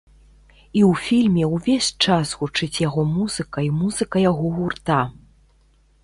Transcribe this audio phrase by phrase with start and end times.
[0.51, 4.97] І ў фільме ўвесь час гучыць яго музыка і музыка яго гурта.